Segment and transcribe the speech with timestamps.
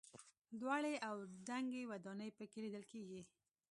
[0.59, 1.15] لوړې او
[1.47, 3.21] دنګې ودانۍ په کې لیدل کېږي.